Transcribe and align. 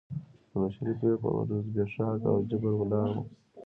د 0.49 0.51
بشري 0.61 0.93
قوې 0.99 1.15
پر 1.21 1.33
زبېښاک 1.65 2.19
او 2.31 2.35
جبر 2.49 2.73
ولاړ 2.77 3.09
و. 3.15 3.19